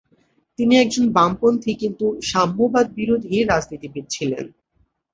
তিনি 0.59 0.73
একজন 0.77 1.05
বামপন্থী, 1.11 1.71
কিন্তু 1.75 2.05
সাম্যবাদ-বিরোধী, 2.23 3.35
রাজনীতিবিদ 3.43 4.05
ছিলেন। 4.09 4.45